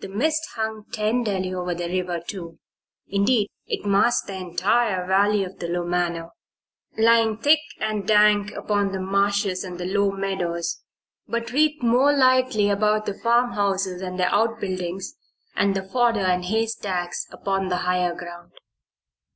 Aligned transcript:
The 0.00 0.08
mist 0.08 0.42
hung 0.56 0.86
tenderly 0.92 1.54
over 1.54 1.72
the 1.72 1.86
river, 1.88 2.18
too 2.26 2.58
indeed, 3.06 3.46
it 3.66 3.86
masked 3.86 4.26
the 4.26 4.34
entire 4.34 5.06
Valley 5.06 5.44
of 5.44 5.60
the 5.60 5.68
Lumano 5.68 6.30
lying 6.98 7.36
thick 7.38 7.60
and 7.78 8.04
dank 8.04 8.50
upon 8.56 8.90
the 8.90 8.98
marshes 8.98 9.62
and 9.62 9.78
the 9.78 9.84
low 9.86 10.10
meadows, 10.10 10.82
but 11.28 11.52
wreathed 11.52 11.80
more 11.80 12.12
lightly 12.12 12.70
about 12.70 13.06
the 13.06 13.14
farmhouses 13.14 14.02
and 14.02 14.18
their 14.18 14.34
outbuildings, 14.34 15.14
and 15.54 15.76
the 15.76 15.84
fodder 15.88 16.26
and 16.26 16.46
haystacks 16.46 17.28
upon 17.30 17.68
the 17.68 17.76
higher 17.86 18.16
ground. 18.16 18.54